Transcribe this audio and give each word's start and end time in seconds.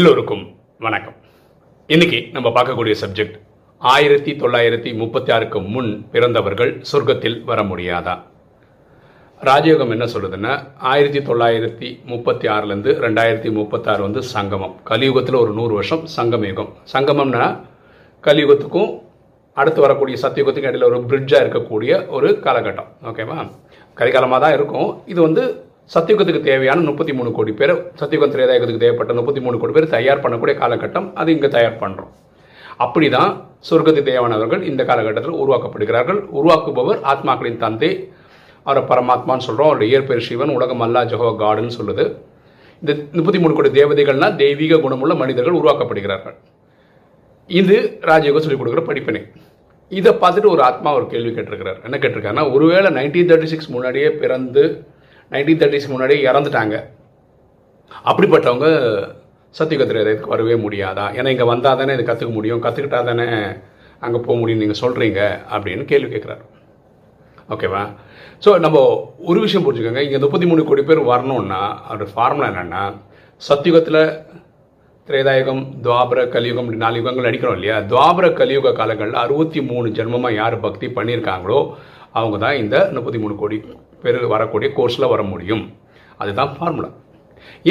எல்லோருக்கும் 0.00 0.56
வணக்கம். 0.78 1.14
இன்னைக்கு 1.86 2.28
நம்ம 2.32 2.48
பார்க்கக்கூடிய 2.48 2.94
சப்ஜெக்ட் 3.00 3.34
ஆயிரத்தி 3.78 4.32
தொள்ளாயிரத்தி 4.32 4.94
முப்பத்தி 4.94 5.32
ஆறுக்கு 5.32 5.60
முன் 5.60 6.06
பிறந்தவர்கள் 6.12 6.82
சொர்க்கத்தில் 6.92 7.44
வர 7.44 7.62
முடியாதா? 7.62 8.14
ராஜயோகம் 9.40 9.90
என்ன 9.90 10.04
சொல்லுதுன்னா 10.04 10.68
ஆயிரத்தி 10.78 11.18
தொள்ளாயிரத்தி 11.18 12.04
முப்பத்தி 12.04 12.48
ஆறுலேருந்து 12.48 12.94
ரெண்டாயிரத்தி 13.06 13.52
முப்பத்தாறு 13.52 14.02
வந்து 14.02 14.22
சங்கமம். 14.22 14.76
கலியுகத்தில் 14.84 15.40
ஒரு 15.40 15.52
நூறு 15.52 15.74
வருஷம் 15.74 16.06
சங்கம் 16.06 16.44
யுகம். 16.44 16.72
சங்கமம்னா 16.92 17.60
கலியுகத்துக்கும் 18.24 19.00
அடுத்து 19.52 19.80
வரக்கூடிய 19.80 20.18
சத்தியுகத்துக்கும் 20.22 20.70
இடையில 20.72 20.84
ஒரு 20.84 20.98
பிரிட்ஜாக 20.98 21.44
இருக்கக்கூடிய 21.44 22.08
ஒரு 22.08 22.40
காலகட்டம். 22.44 22.90
ஓகேவா 23.04 23.50
கரிகாலமாக 23.96 24.40
தான் 24.40 24.52
இருக்கும். 24.52 25.02
இது 25.06 25.22
வந்து 25.22 25.64
சத்தியுகத்துக்கு 25.92 26.48
தேவையான 26.48 26.82
முப்பத்தி 26.88 27.12
மூணு 27.18 27.30
கோடி 27.36 27.52
பேர் 27.60 27.72
சத்தியுகம் 28.00 28.32
திரேதாயுகத்துக்கு 28.32 28.82
தேவைப்பட்ட 28.82 29.12
முப்பத்தி 29.18 29.40
மூணு 29.44 29.56
கோடி 29.60 29.72
பேர் 29.76 29.92
தயார் 29.94 30.20
பண்ணக்கூடிய 30.24 30.54
காலகட்டம் 30.60 31.06
அது 31.20 31.32
இங்கே 31.34 31.48
தயார் 31.54 31.80
பண்ணுறோம் 31.80 32.12
அப்படி 32.84 33.06
தான் 33.14 33.30
சொர்க்கத்து 33.68 34.02
தேவானவர்கள் 34.10 34.62
இந்த 34.70 34.82
காலகட்டத்தில் 34.90 35.38
உருவாக்கப்படுகிறார்கள். 35.42 36.20
உருவாக்குபவர் 36.38 37.00
ஆத்மாக்களின் 37.12 37.58
தந்தை 37.64 37.90
அவரை 38.66 38.82
பரமாத்மான்னு 38.90 39.46
சொல்கிறோம் 39.46 39.68
அவருடைய 39.70 39.90
இயற்பெயர் 39.92 40.26
சிவன் 40.28 40.54
உலகம் 40.58 40.84
அல்லா 40.86 41.02
ஜஹோ 41.12 41.32
காடுன்னு 41.42 41.76
சொல்லுது. 41.78 42.04
இந்த 42.82 42.92
முப்பத்தி 43.18 43.40
மூணு 43.42 43.56
கோடி 43.56 43.72
தேவதைகள்னா 43.80 44.28
தெய்வீக 44.42 44.78
குணமுள்ள 44.84 45.14
மனிதர்கள் 45.22 45.58
உருவாக்கப்படுகிறார்கள். 45.60 46.36
இது 47.50 47.76
ராஜயோகம் 48.10 48.44
சொல்லிக் 48.46 48.62
கொடுக்குற 48.62 48.84
படிப்பினை. 48.90 49.22
இதை 49.98 50.12
பார்த்துட்டு 50.22 50.52
ஒரு 50.54 50.64
ஆத்மா 50.70 50.90
ஒரு 51.00 51.06
கேள்வி 51.12 51.32
கேட்டிருக்கிறார். 51.36 51.82
என்ன 51.86 51.96
கேட்டிருக்காருன்னா 52.02 52.46
ஒருவேளை 52.54 52.90
நைன்டீன் 52.98 53.30
தேர்ட்டி 53.32 53.50
சிக்ஸ் 53.52 53.72
முன்னாடியே 53.74 54.10
பிறந்து 54.22 54.64
நைன்டீன் 55.32 55.60
தேர்ட்டிஸ் 55.62 55.90
முன்னாடி 55.94 56.14
இறந்துட்டாங்க. 56.30 56.76
அப்படிப்பட்டவங்க 58.10 58.68
சத்தியகத்திரத்துக்கு 59.58 60.32
வரவே 60.34 60.56
முடியாதா? 60.64 61.04
ஏன்னா 61.18 61.32
இங்கே 61.34 61.46
வந்தால் 61.52 61.78
தானே 61.80 61.94
இது 61.96 62.04
கற்றுக்க 62.08 62.32
முடியும். 62.38 62.62
கற்றுக்கிட்டா 62.64 63.00
தானே 63.10 63.26
அங்கே 64.06 64.18
போக 64.26 64.36
முடியும் 64.40 64.62
நீங்கள் 64.62 64.80
சொல்கிறீங்க 64.82 65.20
அப்படின்னு 65.54 65.84
கேள்வி 65.92 66.08
கேட்குறாரு. 66.12 66.44
ஓகேவா? 67.54 67.82
ஸோ 68.44 68.50
நம்ம 68.64 68.78
ஒரு 69.30 69.38
விஷயம் 69.44 69.64
புரிஞ்சுக்கோங்க. 69.66 70.02
இங்கே 70.06 70.20
முப்பத்தி 70.24 70.46
மூணு 70.50 70.62
கோடி 70.68 70.82
பேர் 70.90 71.08
வரணும்னா 71.12 71.62
அதோட 71.88 72.06
ஃபார்முலா 72.12 72.50
என்னென்னா 72.52 72.82
சத்தியுகத்தில் 73.48 74.02
திரேதாயுகம் 75.08 75.62
துவாபர 75.84 76.20
கலியுகம் 76.34 76.64
இப்படி 76.64 76.80
நாலு 76.84 76.98
யுகங்கள் 77.00 77.28
அடிக்கிறோம் 77.28 77.56
இல்லையா? 77.58 77.76
துவாபர 77.92 78.26
கலியுக 78.40 78.72
காலங்களில் 78.80 79.22
அறுபத்தி 79.24 79.60
மூணு 79.70 79.88
ஜென்மமாக 79.98 80.38
யார் 80.40 80.56
பக்தி 80.66 80.88
பண்ணியிருக்காங்களோ 80.98 81.60
அவங்க 82.18 82.36
தான் 82.44 82.60
இந்த 82.62 82.76
முப்பத்தி 82.96 83.20
மூணு 83.22 83.36
கோடி. 83.42 83.58
பெரு 84.02 84.28
வரக்கூடிய 84.34 84.70
கோர்ஸில் 84.78 85.12
வர 85.12 85.22
முடியும். 85.32 85.64
அதுதான் 86.22 86.52
ஃபார்முலா 86.56 86.90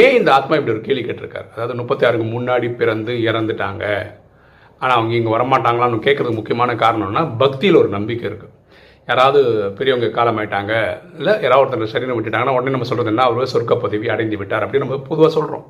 ஏன் 0.04 0.16
இந்த 0.20 0.30
ஆத்மா 0.38 0.54
இப்படி 0.58 0.76
ஒரு 0.76 0.84
கேள்வி 0.88 1.04
கேட்டிருக்காரு? 1.08 1.48
அதாவது 1.56 1.80
முப்பத்தி 1.82 2.06
ஆறுக்கு 2.08 2.28
முன்னாடி 2.36 2.68
பிறந்து 2.82 3.14
இறந்துட்டாங்க. 3.30 3.86
ஆனால் 4.82 4.98
அவங்க 4.98 5.14
இங்கே 5.20 5.32
வரமாட்டாங்களான்னு 5.36 6.06
கேட்குறது 6.08 6.40
முக்கியமான 6.40 6.74
காரணம்னா 6.84 7.24
பக்தியில் 7.44 7.80
ஒரு 7.82 7.90
நம்பிக்கை 7.98 8.26
இருக்குது 8.30 8.56
யாராவது 9.10 9.40
பெரியவங்க 9.78 10.08
காலமாயிட்டாங்க 10.18 10.74
இல்லை 11.20 11.34
யாராவது 11.44 11.62
ஒருத்தர் 11.64 11.94
சரீரம் 11.94 12.18
விட்டுட்டாங்கன்னா 12.18 12.56
உடனே 12.58 12.74
நம்ம 12.76 12.88
சொல்கிறது 12.90 13.12
என்ன? 13.14 13.26
அவர் 13.30 13.52
சொர்க்க 13.54 13.76
பதவி 13.86 14.10
அடைந்து 14.14 14.40
விட்டார் 14.42 14.66
அப்படின்னு 14.66 14.86
நம்ம 14.86 15.00
பொதுவாக 15.12 15.32
சொல்கிறோம் 15.38 15.66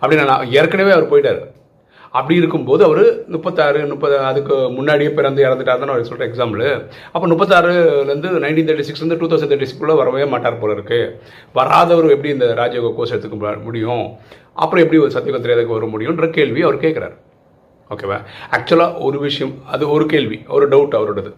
அப்படின்னு 0.00 0.28
நான் 0.30 0.50
ஏற்கனவே 0.58 0.92
அவர் 0.96 1.10
போயிட்டார். 1.12 1.40
அப்படி 2.14 2.34
இருக்கும்போது 2.40 2.82
அவர் 2.88 3.04
முப்பத்தாறு 3.34 3.80
முப்பது 3.92 4.16
அதுக்கு 4.30 4.54
முன்னாடியே 4.76 5.10
பிறந்து 5.18 5.40
இறந்துட்டாருன்னு 5.46 5.94
அவர் 5.94 6.08
சொல்கிற 6.10 6.26
எக்ஸாம்பிள் 6.28 6.64
அப்போ 7.14 7.26
முப்பத்தாறுலேருந்து 7.32 8.30
நைன்டீன் 8.44 8.68
தேர்ட்டி 8.68 8.86
சிக்ஸ்லேருந்து 8.88 9.18
டூ 9.20 9.28
தௌசண்ட் 9.30 9.52
தேர்ட்டி 9.52 9.68
சிக்ஸ்க்குள்ளே 9.70 9.96
வரவே 10.00 10.26
மாட்டார் 10.34 10.60
போல 10.62 10.76
இருக்கு. 10.76 11.00
வராதவர் 11.58 12.14
எப்படி 12.16 12.32
இந்த 12.36 12.48
ராஜயோக 12.60 12.92
கோர்ஸ் 12.98 13.14
எடுத்துக்க 13.14 13.56
முடியும்? 13.68 14.04
அப்புறம் 14.62 14.82
எப்படி 14.84 15.00
ஒரு 15.04 15.14
சத்தியகம் 15.16 15.44
தெரியாதக்கு 15.46 15.76
வர 15.76 15.88
முடியும்ன்ற 15.94 16.28
கேள்வி 16.38 16.62
அவர் 16.66 16.82
கேட்குறாரு. 16.84 17.16
ஓகேவா 17.90 18.18
ஆக்சுவலாக 18.56 19.00
ஒரு 19.06 19.18
விஷயம் 19.26 19.54
அது 19.74 19.84
ஒரு 19.94 20.04
கேள்வி 20.12 20.38
ஒரு 20.56 20.66
டவுட் 20.74 20.98
அவரோடது 20.98 21.32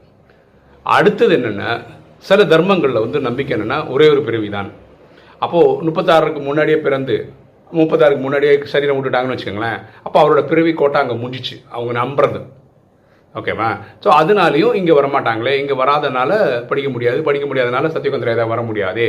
அடுத்தது 0.86 1.32
என்னென்னா 1.38 1.70
சில 2.28 2.42
தர்மங்களில் 2.52 3.04
வந்து 3.04 3.18
நம்பிக்கை 3.28 3.52
என்னென்னா 3.56 3.78
ஒரே 3.94 4.06
ஒரு 4.14 4.22
பிறவி 4.28 4.48
தான் 4.56 4.68
அப்போது 5.42 5.72
முப்பத்தாறுக்கு 5.86 6.40
முன்னாடியே 6.48 6.78
பிறந்து 6.86 7.16
முப்பத்தாறுக்கு 7.70 8.24
முன்னாடியே 8.24 8.52
சரீரம் 8.72 8.96
விட்டுட்டாங்கன்னு 8.96 9.36
வச்சுக்கோங்களேன். 9.36 9.78
அப்போ 10.06 10.18
அவரோட 10.22 10.42
பிறவி 10.50 10.72
கோட்டை 10.74 10.98
அங்கே 11.02 11.16
முடிஞ்சிச்சு 11.22 11.56
அவங்க 11.70 11.92
நம்புறது. 12.00 12.40
ஓகேவா 13.34 13.68
ஸோ 14.04 14.08
அதனாலையும் 14.20 14.74
இங்கே 14.80 14.94
வரமாட்டாங்களே. 14.98 15.54
இங்கே 15.62 15.76
வராதனால 15.82 16.32
படிக்க 16.70 16.88
முடியாது. 16.90 17.20
படிக்க 17.22 17.46
முடியாதனால 17.46 17.90
சத்தியகுந்திரேதா 17.94 18.44
வர 18.52 18.62
முடியாது. 18.62 19.06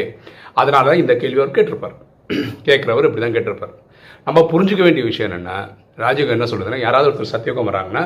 அதனால 0.53 0.85
தான் 0.89 1.01
இந்த 1.03 1.16
கேள்வி 1.16 1.41
அவர் 1.43 1.57
கேட்டிருப்பார். 1.57 1.95
கேட்குறவர் 2.67 3.07
இப்படி 3.07 3.21
தான் 3.23 3.35
கேட்டிருப்பார். 3.35 3.73
நம்ம 4.27 4.39
புரிஞ்சுக்க 4.51 4.83
வேண்டிய 4.83 5.03
விஷயம் 5.05 5.27
என்னென்னா 5.29 5.57
ராஜயோகம் 6.03 6.35
என்ன 6.37 6.47
சொல்லுதுன்னா 6.51 6.79
யாராவது 6.85 7.09
ஒருத்தர் 7.09 7.33
சத்தியோகம் 7.33 7.69
வராங்கன்னா 7.69 8.03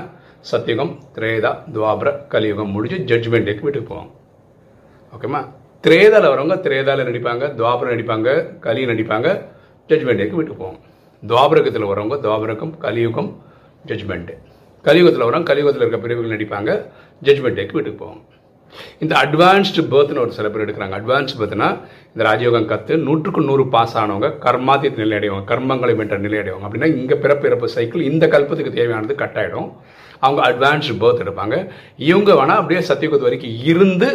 சத்தியுகம் 0.49 0.91
திரேதா 1.15 1.51
துவாபர 1.75 2.09
கலியுகம் 2.33 2.73
முடிஞ்சு 2.75 2.97
ஜட்ஜ்மெண்ட் 3.11 3.47
டேக்கு 3.47 3.65
வீட்டுக்கு 3.65 3.89
போவாங்க 3.91 4.11
ஓகேம்மா 5.13 5.41
திரேதாவில் 5.83 6.31
வரவங்க 6.31 6.55
திரேதாவில் 6.59 7.07
நடிப்பாங்க 7.09 7.45
துவாபரம் 7.53 7.93
நடிப்பாங்க 7.93 8.29
கலி 8.59 8.81
நடிப்பாங்க 8.85 9.29
ஜட்ஜ்மெண்ட் 9.89 10.19
டேக்கு 10.21 10.37
வீட்டுக்கு 10.39 10.61
போவாங்க 10.63 10.81
துவாபரகத்தில் 11.23 11.89
வரவங்க 11.91 12.15
துவாபரகம் 12.25 12.73
கலியுகம் 12.85 13.29
ஜட்ஜ்மெண்ட்டு 13.89 14.33
கலியுகத்தில் 14.85 15.25
வரவங்க 15.27 15.49
கலியுகத்தில் 15.51 15.83
இருக்க 15.85 15.99
பிரிவுகள் 16.03 16.35
நடிப்பாங்க 16.35 16.71
ஜட்ஜ்மெண்ட் 17.27 17.57
டேக்கு 17.59 17.77
வீட்டுக்கு 17.77 18.01
போவாங்க 18.03 18.25
இந்த 19.03 19.13
அட்வான்ஸ்டு 19.23 19.83
பேர்த்னு 19.91 20.21
ஒரு 20.23 20.33
சில 20.37 20.47
பேர் 20.49 20.63
எடுக்கிறாங்க. 20.65 20.95
அட்வான்ஸ் 20.99 21.33
பேர்த்னா 21.39 21.67
இந்த 22.11 22.21
ராஜயோகம் 22.27 22.67
கற்று 22.71 22.95
நூற்றுக்கு 23.05 23.41
நூறு 23.47 23.63
பாஸ் 23.75 23.95
ஆனவங்க 24.01 24.27
கர்மாத்திய 24.43 24.91
நிலை 24.99 25.15
அடைவாங்க 25.19 25.47
கர்மங்களை 25.51 25.93
வென்ற 25.99 26.17
நிலை 26.25 26.37
அடைவாங்க 26.41 26.67
அப்படின்னா 26.67 26.89
இங்கே 26.99 27.15
பிறப்பு 27.23 27.47
இறப்பு 27.49 27.69
சைக்கிள் 27.75 28.03
இந்த 28.09 28.27
கல்பத்துக்கு 28.33 28.73
தேவையானது 28.77 29.15
கட் 29.21 29.39
ஆகிடும் 29.43 29.69
அவங்க 30.25 30.41
அட்வான்ஸ்டு 30.49 30.99
பேர்த் 31.01 31.23
எடுப்பாங்க. 31.23 31.55
இவங்க 32.09 32.31
வேணால் 32.39 32.61
அப்படியே 32.61 32.81
சத்தியகுத்து 32.91 33.27
வரைக்கும் 33.29 33.57
இருந்து 33.71 34.09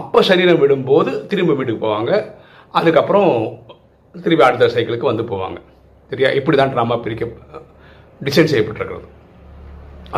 அப்போ 0.00 0.22
சரீரம் 0.30 0.62
விடும்போது 0.62 1.12
திரும்ப 1.32 1.52
வீட்டுக்கு 1.58 1.84
போவாங்க. 1.86 2.12
அதுக்கப்புறம் 2.78 3.32
திரும்பி 4.14 4.44
அடுத்த 4.48 4.68
சைக்கிளுக்கு 4.74 5.10
வந்து 5.10 5.24
போவாங்க. 5.32 5.58
சரியா? 6.10 6.30
இப்படி 6.38 6.56
தான் 6.60 6.72
ட்ராமா 6.74 6.96
பிரிக்க 7.04 7.24
டிசைன் 8.26 8.50
செய்யப்பட்டிருக்கிறது. 8.52 9.08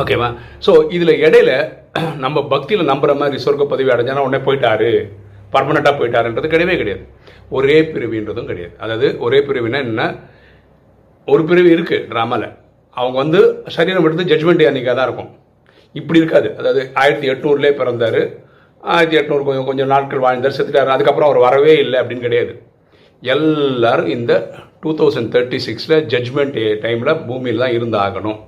ஓகேவா 0.01 0.29
ஸோ 0.67 0.73
இதில் 0.97 1.15
இடையில 1.27 1.51
நம்ம 2.25 2.39
பக்தியில் 2.53 2.91
நம்புற 2.91 3.13
மாதிரி 3.23 3.39
சொர்க்க 3.45 3.65
பதவி 3.73 3.91
அடைஞ்சானா 3.95 4.25
உடனே 4.27 4.41
போயிட்டாரு. 4.47 4.91
பர்மனெண்ட்டாக 5.55 5.95
போயிட்டாருன்றது 5.99 6.53
கிடையவே 6.55 6.77
கிடையாது. 6.81 7.03
ஒரே 7.57 7.77
பிரிவின்றதும் 7.93 8.49
கிடையாது. 8.51 8.75
அதாவது 8.85 9.09
ஒரே 9.27 9.39
பிரிவினா 9.49 9.81
என்ன? 9.89 10.03
ஒரு 11.29 11.43
பிரிவு 11.51 11.71
இருக்குது 11.77 12.07
ட்ராமாவில் 12.13 12.49
அவங்க 12.97 13.17
வந்து 13.23 13.41
சரீரம் 13.75 14.07
எடுத்து 14.07 14.31
ஜட்ஜ்மெண்ட் 14.31 14.69
அன்றைக்காக 14.71 14.97
தான் 14.99 15.09
இருக்கும். 15.09 15.31
இப்படி 16.01 16.21
இருக்காது. 16.23 16.49
அதாவது 16.61 16.81
ஆயிரத்தி 17.03 17.27
எட்நூறுலேயே 17.33 17.73
பிறந்தார். 17.81 18.23
ஆயிரத்தி 18.83 19.19
எட்நூறு 19.21 19.43
கொஞ்சம் 19.49 19.69
கொஞ்சம் 19.71 19.91
நாட்கள் 19.95 20.25
வாழ்ந்தார் 20.25 20.57
செத்துட்டார். 20.59 20.95
அதுக்கப்புறம் 20.95 21.29
அவர் 21.31 21.47
வரவே 21.47 21.75
இல்லை 21.85 21.99
அப்படின்னு 22.01 22.27
கிடையாது. 22.27 22.55
எல்லாரும் 23.23 24.11
இந்த 24.17 24.33
டூ 24.83 24.91
தௌசண்ட் 25.01 25.31
தேர்ட்டி 25.35 25.59
சிக்ஸில் 25.67 25.97
ஜட்ஜ்மெண்ட் 26.13 26.57
டைமில் 26.85 27.21
பூமியில் 27.27 27.63
தான் 27.63 27.75
இருந்து 27.77 27.99
ஆகணும் 28.07 28.41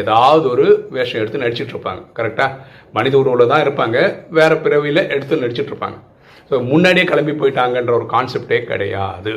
ஏதாவது 0.00 0.44
ஒரு 0.52 0.66
வேஷம் 0.96 1.20
எடுத்து 1.22 1.42
நடிச்சிட்டு 1.44 1.74
இருப்பாங்க. 1.74 2.02
கரெக்டாக 2.18 2.58
மனித 2.96 3.14
உருவில் 3.20 3.50
தான் 3.52 3.62
இருப்பாங்க. 3.64 3.98
வேறு 4.38 4.56
பிறவியில் 4.64 5.02
எடுத்து 5.14 5.42
நடிச்சிட்டு 5.42 5.72
இருப்பாங்க. 5.72 5.98
ஸோ 6.50 6.60
முன்னாடியே 6.70 7.06
கிளம்பி 7.10 7.34
போயிட்டாங்கன்ற 7.40 7.92
ஒரு 7.98 8.06
கான்செப்டே 8.14 8.60
கிடையாது. 8.70 9.32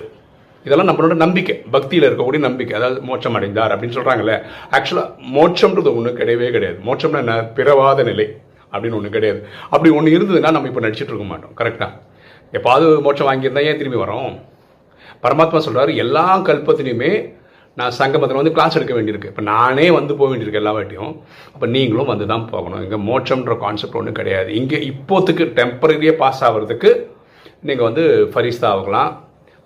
இதெல்லாம் 0.66 0.90
நம்மளோட 0.90 1.16
நம்பிக்கை. 1.26 1.56
பக்தியில் 1.76 2.08
இருக்கக்கூடிய 2.10 2.42
நம்பிக்கை. 2.48 2.76
அதாவது 2.80 3.02
மோட்சம் 3.10 3.36
அடைந்தார் 3.38 3.74
அப்படின்னு 3.76 3.98
சொல்கிறாங்கல்ல 3.98 4.36
ஆக்சுவலாக 4.78 5.10
மோட்சம்ன்றது 5.38 5.92
ஒன்று 5.98 6.18
கிடையவே 6.22 6.50
கிடையாது. 6.56 6.80
மோட்சம்னா 6.88 7.22
என்ன? 7.26 7.36
பிறவாத 7.58 8.04
நிலை 8.12 8.28
அப்படின்னு 8.74 8.98
ஒன்று 9.02 9.16
கிடையாது. 9.18 9.42
அப்படி 9.74 9.90
ஒன்று 9.98 10.18
இருந்ததுன்னா 10.18 10.56
நம்ம 10.56 10.70
இப்போ 10.72 10.84
நடிச்சிட்டு 10.88 11.14
இருக்க 11.14 11.28
மாட்டோம். 11.34 11.56
கரெக்டாக 11.60 11.92
எப்பாவது 12.58 12.88
மோட்சம் 13.08 13.30
வாங்கியிருந்தா 13.30 13.68
ஏன் 13.70 13.80
திரும்பி 13.82 14.00
வரோம்? 14.06 14.34
பரமாத்மா 15.26 15.62
சொல்கிறார் 15.68 15.92
எல்லா 16.04 16.26
கல்பத்திலையுமே 16.50 17.14
நான் 17.80 17.96
சங்கமத்தில் 18.00 18.40
வந்து 18.40 18.56
கிளாஸ் 18.56 18.76
எடுக்க 18.78 18.94
வேண்டியிருக்கு. 18.96 19.30
இப்போ 19.32 19.44
நானே 19.54 19.86
வந்து 19.98 20.14
போக 20.18 20.28
வேண்டியிருக்கு 20.32 20.62
எல்லா 20.62 20.74
வாட்டியும். 20.76 21.14
அப்போ 21.54 21.66
நீங்களும் 21.76 22.12
வந்து 22.12 22.26
தான் 22.32 22.46
போகணும். 22.54 22.82
இங்கே 22.86 23.00
மோட்சம்ன்ற 23.10 23.56
கான்செப்ட் 23.66 23.98
ஒன்றும் 24.00 24.20
கிடையாது. 24.20 24.50
இங்கே 24.60 24.80
இப்போத்துக்கு 24.92 25.46
டெம்பரரியாக 25.60 26.20
பாஸ் 26.22 26.44
ஆகிறதுக்கு 26.48 26.92
நீங்கள் 27.70 27.88
வந்து 27.90 28.04
ஃபரிஸ்தா 28.34 28.70
ஆகலாம் 28.78 29.12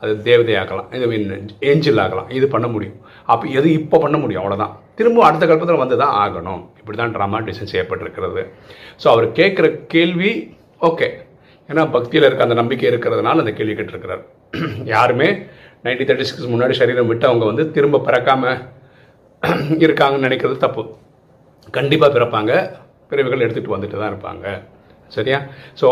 அது 0.04 0.12
தேவதை 0.30 0.56
இது 0.98 1.38
ஏஞ்சில் 1.70 2.02
ஆகலாம். 2.06 2.32
இது 2.38 2.48
பண்ண 2.56 2.68
முடியும். 2.74 2.98
அப்போ 3.34 3.46
எது 3.60 3.68
இப்போ 3.82 3.98
பண்ண 4.04 4.18
முடியும்? 4.24 4.42
அவ்வளோதான் 4.44 4.74
திரும்ப 5.00 5.24
அடுத்த 5.28 5.46
கல்பத்தில் 5.50 5.84
வந்து 5.84 5.98
தான் 6.04 6.16
ஆகணும். 6.24 6.62
இப்படி 6.80 6.98
தான் 7.00 7.16
ட்ராமா 7.16 7.40
டிசைன் 7.48 7.72
செய்யப்பட்டிருக்கிறது. 7.72 8.44
ஸோ 9.02 9.08
அவர் 9.14 9.26
கேட்குற 9.40 9.68
கேள்வி 9.94 10.32
ஓகே 10.90 11.08
ஏன்னா 11.70 11.84
பக்தியில் 11.96 12.28
இருக்க 12.28 12.48
அந்த 12.48 12.58
நம்பிக்கை 12.62 12.86
இருக்கிறதுனால 12.92 13.44
அந்த 13.44 13.54
கேள்வி 13.58 13.76
கேட்டிருக்கிறார். 13.78 14.24
யாருமே 14.94 15.28
நைன்டீன் 15.86 16.08
தேர்ட்டி 16.10 16.28
சிக்ஸ் 16.30 16.54
முன்னாடி 16.54 16.76
சரீரம் 16.82 17.10
விட்டு 17.12 17.26
அவங்க 17.30 17.46
வந்து 17.46 17.64
திரும்ப 17.72 18.02
பிறக்காம 18.08 18.54
இருக்காங்கன்னு 19.86 20.28
நினைக்கிறது 20.28 20.58
தப்பு. 20.66 20.84
கண்டிப்பாக 21.78 22.12
பிறப்பாங்க. 22.16 22.52
பிறவிகள் 23.12 23.44
எடுத்துகிட்டு 23.46 23.76
வந்துட்டு 23.76 23.98
தான் 24.00 24.12
இருப்பாங்க. 24.14 24.46
சரியா? 25.12 25.40
ஸோ 25.82 25.90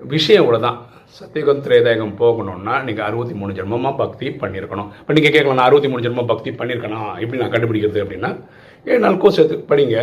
விஷயம் 0.00 0.42
இவ்வளோதான் 0.44 0.78
சத்தியகம் 1.18 1.64
திரேதாயகம் 1.64 2.14
போகணும்னா 2.20 2.74
நீங்கள் 2.86 3.06
அறுபத்தி 3.08 3.34
மூணு 3.40 3.52
ஜென்மமாக 3.58 3.94
பக்தி 4.02 4.26
பண்ணியிருக்கணும். 4.42 4.88
இப்போ 5.00 5.12
நீங்கள் 5.12 5.34
கேட்கலாம் 5.34 5.58
நான் 5.58 5.68
அறுபத்தி 5.68 5.90
மூணு 5.92 6.04
ஜென்மம் 6.06 6.30
பக்தி 6.32 6.50
பண்ணியிருக்கணும் 6.60 7.10
எப்படி 7.22 7.40
நான் 7.42 7.54
கண்டுபிடிக்கிறது 7.54 8.02
அப்படின்னா 8.04 8.30
ஏழு 8.90 9.00
நாள் 9.04 9.20
கோர்ஸ் 9.22 9.38
எடுத்து 9.42 9.56
படிங்க. 9.70 9.96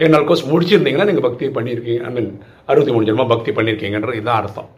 ஏழு 0.00 0.12
நாள் 0.14 0.28
கோர்ஸ் 0.28 0.44
முடிச்சிருந்தீங்கன்னா 0.52 1.08
நீங்கள் 1.08 1.26
பக்தி 1.26 1.46
பண்ணியிருக்கீங்க 1.56 2.02
ஐ 2.08 2.12
மீன் 2.16 2.30
அறுபத்தி 2.70 2.92
மூணு 2.94 3.06
ஜென்மா 3.08 3.26
பக்தி 3.32 3.50
பண்ணியிருக்கீங்கன்றது 3.58 4.18
இதுதான் 4.20 4.40
அர்த்தம். 4.42 4.70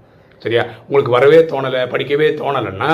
சரியா? 0.45 0.63
உங்களுக்கு 0.87 1.13
வரவே 1.17 1.39
தோணலை 1.53 1.83
படிக்கவே 1.93 2.29
தோணலைன்னா 2.41 2.91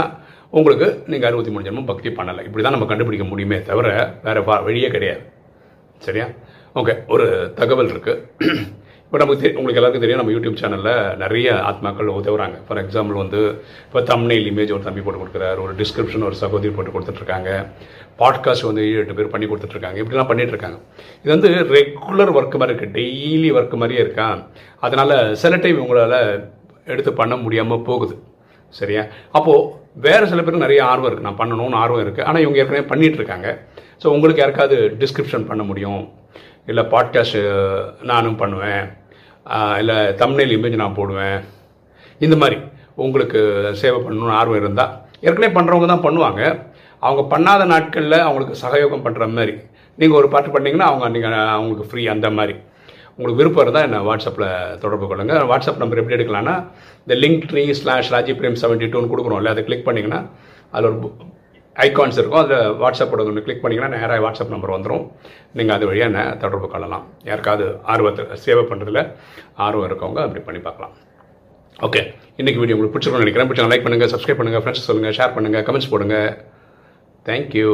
உங்களுக்கு 0.58 0.88
நீங்கள் 1.12 1.28
அறுபத்தி 1.28 1.52
மூணு 1.54 1.66
ஜென்மம் 1.68 1.90
பக்தி 1.92 2.10
பண்ணலை. 2.18 2.42
இப்படி 2.48 2.62
தான் 2.66 2.76
நம்ம 2.76 2.88
கண்டுபிடிக்க 2.92 3.26
முடியுமே 3.32 3.58
தவிர 3.70 3.88
வேறு 4.26 4.42
வழியே 4.66 4.90
கிடையாது. 4.96 5.24
சரியா? 6.06 6.26
ஓகே 6.80 6.94
ஒரு 7.14 7.26
தகவல் 7.60 7.92
இருக்குது 7.94 8.66
இப்போ 9.10 9.20
நமக்கு 9.20 9.42
தெரியும் 9.42 9.60
உங்களுக்கு 9.60 9.78
எல்லாருக்கும் 9.80 10.02
தெரியும் 10.04 10.20
நம்ம 10.20 10.32
யூடியூப் 10.34 10.58
சேனலில் 10.60 11.16
நிறைய 11.22 11.46
ஆத்மாக்கள் 11.68 12.10
உதவுறாங்க. 12.18 12.56
ஃபார் 12.66 12.80
எக்ஸாம்பிள் 12.82 13.16
வந்து 13.20 13.38
இப்போ 13.86 14.00
தம்னைல் 14.10 14.44
இமேஜ் 14.50 14.72
ஒரு 14.76 14.84
தம்பி 14.84 15.02
போட்டு 15.06 15.20
கொடுக்குறாரு 15.22 15.58
ஒரு 15.64 15.72
டிஸ்கிரிப்ஷன் 15.80 16.24
ஒரு 16.28 16.36
சகோதரி 16.42 16.70
போட்டு 16.76 16.92
கொடுத்துட்ருக்காங்க. 16.96 17.48
பாட்காஸ்ட் 18.20 18.66
வந்து 18.68 18.82
ஏழு 18.90 19.00
எட்டு 19.02 19.16
பேர் 19.20 19.32
பண்ணி 19.32 19.46
கொடுத்துட்ருக்காங்க. 19.52 19.96
இப்படிலாம் 20.02 20.28
பண்ணிகிட்ருக்காங்க 20.30 20.78
இது 21.22 21.32
வந்து 21.34 21.50
ரெகுலர் 21.76 22.32
ஒர்க் 22.36 22.54
மாதிரி 22.62 22.74
இருக்குது 22.74 22.94
டெய்லி 22.98 23.50
ஒர்க் 23.56 23.74
மாதிரியே 23.82 24.04
இருக்கா? 24.04 24.28
அதனால் 24.88 25.16
சில 25.42 25.58
டைம் 25.64 25.82
உங்களால் 25.86 26.16
எடுத்து 26.92 27.14
பண்ண 27.22 27.36
முடியாமல் 27.42 27.82
போகுது. 27.90 28.16
சரியா? 28.80 29.04
அப்போது 29.38 29.66
வேறு 30.06 30.30
சில 30.34 30.40
பேருக்கு 30.42 30.64
நிறைய 30.66 30.84
ஆர்வம் 30.92 31.10
இருக்குது 31.10 31.28
நான் 31.30 31.40
பண்ணணும்னு 31.42 31.80
ஆர்வம் 31.82 32.04
இருக்குது 32.06 32.28
ஆனால் 32.28 32.44
இவங்க 32.46 32.62
ஏற்கனவே 32.62 32.84
பண்ணிகிட்ருக்காங்க 32.92 33.48
ஸோ 34.04 34.14
உங்களுக்கு 34.14 34.44
யாருக்காவது 34.44 34.78
டிஸ்கிரிப்ஷன் 35.02 35.50
பண்ண 35.50 35.64
முடியும்? 35.72 36.02
இல்லை 36.70 36.86
பாட்காஸ்ட் 36.94 37.38
நானும் 38.12 38.40
பண்ணுவேன். 38.44 38.86
இல்லை 39.80 39.98
தம்னைல் 40.22 40.54
இமேஜ் 40.56 40.82
நான் 40.82 40.98
போடுவேன். 41.00 41.38
இந்த 42.20 42.36
மாதிரி 42.42 42.58
உங்களுக்கு 43.04 43.40
சேவை 43.82 43.98
பண்ணணும்னு 44.06 44.38
ஆர்வம் 44.40 44.60
இருந்தால் 44.62 44.92
ஏற்கனவே 45.26 45.50
பண்ணுறவங்க 45.58 45.86
தான் 45.92 46.06
பண்ணுவாங்க. 46.06 46.42
அவங்க 47.02 47.22
பண்ணாத 47.34 47.62
நாட்களில் 47.74 48.24
அவங்களுக்கு 48.26 48.62
சகயோகம் 48.64 49.04
பண்ணுற 49.06 49.26
மாதிரி. 49.36 49.54
நீங்கள் 49.98 50.18
ஒரு 50.20 50.28
பாட்டு 50.34 50.50
பண்ணிங்கன்னா 50.54 50.88
அவங்க 50.90 51.06
நீங்கள் 51.14 51.36
அவங்களுக்கு 51.56 51.88
ஃப்ரீ 51.90 52.02
அந்த 52.14 52.28
மாதிரி. 52.38 52.54
உங்களுக்கு 53.16 53.40
விருப்பம் 53.40 53.64
இருந்தால் 53.64 53.86
என்ன 53.86 53.98
வாட்ஸ்அப்பில் 54.08 54.50
தொடர்பு 54.82 55.06
கொள்ளுங்கள் 55.08 55.48
வாட்ஸ்அப் 55.50 55.80
நம்பர் 55.82 56.00
எப்படி 56.02 56.16
எடுக்கலாம்னா 56.18 56.54
இந்த 57.02 57.14
linktree 57.50 57.62
slash 57.80 58.12
Raji 58.14 58.34
Prem 58.38 58.60
seventy 58.62 58.88
டூன்னு 58.92 59.10
கொடுக்குறோம்ல 59.12 59.52
அதை 59.54 59.62
கிளிக் 59.68 59.86
பண்ணிங்கன்னா 59.88 60.20
அதில் 60.74 60.88
ஒரு 60.90 60.98
ஐகான்ஸ் 61.86 62.18
இருக்கும். 62.20 62.42
அதில் 62.44 62.72
வாட்ஸ்அப்போட 62.82 63.26
ஒன்று 63.30 63.44
கிளிக் 63.46 63.62
பண்ணிங்கன்னா 63.64 63.90
நேராக 63.94 64.18
வாட்ஸ்அப் 64.24 64.54
நம்பர் 64.54 64.74
வந்துடும் 64.76 65.04
நீங்கள் 65.58 65.76
அது 65.76 65.88
வழியாக 65.90 66.10
என்ன 66.10 66.22
தொடர்பு 66.42 66.68
கொள்ளலாம். 66.72 67.04
யாருக்காவது 67.30 67.66
ஆர்வத்தில் 67.92 68.34
சேவை 68.44 68.64
பண்ணுறதுல 68.70 69.02
ஆர்வம் 69.66 69.88
இருக்கவங்க 69.88 70.22
அப்படி 70.26 70.42
பண்ணி 70.48 70.62
பார்க்கலாம். 70.66 70.94
ஓகே 71.88 72.02
இன்றைக்கி 72.40 72.60
வீடியோ 72.62 72.76
உங்களுக்கு 72.76 72.94
பிடிச்சிருக்கோம்னு 72.94 73.26
நினைக்கிறேன். 73.26 73.48
பிடிச்சவங்க 73.50 73.72
லைக் 73.74 73.86
பண்ணுங்கள் 73.86 74.12
சப்ஸ்கிரைப் 74.14 74.40
பண்ணுங்கள் 74.40 74.62
ஃப்ரெண்ட்ஸ் 74.64 74.88
சொல்லுங்கள் 74.88 75.16
ஷேர் 75.18 75.34
பண்ணுங்கள் 75.36 75.64
கமெண்ட்ஸ் 75.68 75.92
போடுங்க. 75.92 76.16
தேங்க்யூ 77.28 77.72